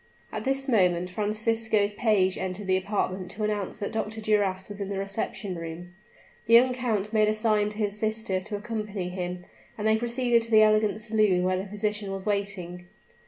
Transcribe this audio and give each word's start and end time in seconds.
At 0.31 0.45
this 0.45 0.67
moment 0.67 1.11
Francisco's 1.11 1.93
page 1.93 2.35
entered 2.35 2.65
the 2.65 2.75
apartment 2.75 3.29
to 3.31 3.43
announce 3.43 3.77
that 3.77 3.91
Dr. 3.91 4.19
Duras 4.19 4.67
was 4.67 4.81
in 4.81 4.89
the 4.89 4.97
reception 4.97 5.53
room. 5.53 5.93
The 6.47 6.55
young 6.55 6.73
count 6.73 7.13
made 7.13 7.27
a 7.29 7.35
sign 7.35 7.69
to 7.69 7.77
his 7.77 7.99
sister 7.99 8.39
to 8.39 8.55
accompany 8.55 9.09
him; 9.09 9.45
and 9.77 9.85
they 9.85 9.97
proceeded 9.97 10.41
to 10.41 10.49
the 10.49 10.63
elegant 10.63 11.01
saloon 11.01 11.43
where 11.43 11.57
the 11.57 11.67
physician 11.69 12.11
was 12.11 12.25
waiting. 12.25 12.87